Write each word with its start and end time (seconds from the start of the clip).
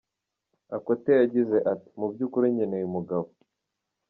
Akothee 0.75 1.19
yagize 1.21 1.57
ati 1.71 1.89
“Mu 1.99 2.05
by’ukuri 2.11 2.45
nkeneye 2.53 2.85
umugabo,. 2.89 3.27